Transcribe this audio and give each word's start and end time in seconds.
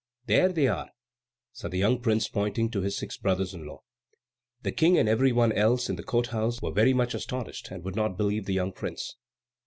"There 0.25 0.51
they 0.51 0.67
are," 0.67 0.89
said 1.53 1.69
the 1.69 1.77
young 1.77 2.01
prince, 2.01 2.27
pointing 2.27 2.71
to 2.71 2.81
his 2.81 2.97
six 2.97 3.17
brothers 3.17 3.53
in 3.53 3.67
law. 3.67 3.83
The 4.63 4.71
King 4.71 4.97
and 4.97 5.07
every 5.07 5.31
one 5.31 5.51
else 5.51 5.89
in 5.91 5.95
the 5.95 6.01
court 6.01 6.29
house 6.29 6.59
were 6.59 6.71
very 6.71 6.95
much 6.95 7.13
astonished, 7.13 7.69
and 7.69 7.83
would 7.83 7.95
not 7.95 8.17
believe 8.17 8.45
the 8.47 8.55
young 8.55 8.71
prince. 8.71 9.15